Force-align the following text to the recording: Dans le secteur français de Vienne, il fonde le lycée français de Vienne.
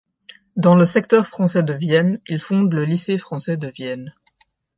Dans 0.55 0.73
le 0.73 0.87
secteur 0.87 1.27
français 1.27 1.61
de 1.61 1.73
Vienne, 1.73 2.19
il 2.25 2.39
fonde 2.39 2.73
le 2.73 2.85
lycée 2.85 3.19
français 3.19 3.55
de 3.55 3.67
Vienne. 3.67 4.15